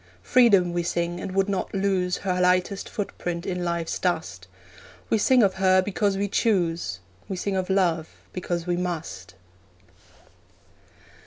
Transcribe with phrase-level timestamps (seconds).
[0.23, 4.47] Freedom we sing, and would not lose Her lightest footprint in life's dust.
[5.11, 9.35] We sing of her because we choose, We sing of love because we must.